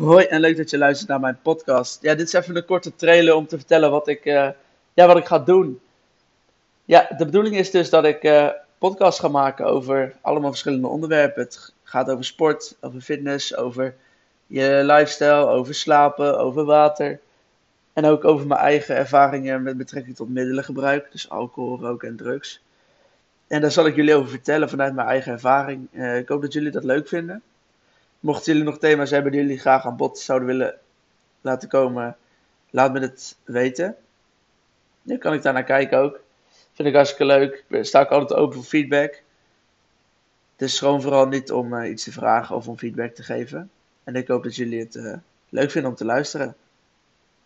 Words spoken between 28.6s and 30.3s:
nog thema's hebben die jullie graag aan bod